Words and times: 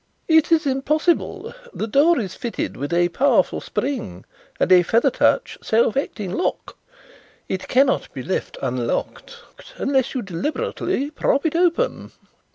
"It 0.27 0.51
is 0.51 0.65
impossible. 0.65 1.53
The 1.75 1.85
door 1.85 2.17
is 2.19 2.33
fitted 2.33 2.75
with 2.75 2.91
a 2.91 3.09
powerful 3.09 3.61
spring 3.61 4.25
and 4.59 4.71
a 4.71 4.81
feather 4.81 5.11
touch 5.11 5.59
self 5.61 5.95
acting 5.95 6.31
lock. 6.31 6.75
It 7.47 7.67
cannot 7.67 8.11
be 8.11 8.23
left 8.23 8.57
unlocked 8.63 9.41
unless 9.77 10.15
you 10.15 10.23
deliberately 10.23 11.11
prop 11.11 11.45
it 11.45 11.55
open." 11.55 12.11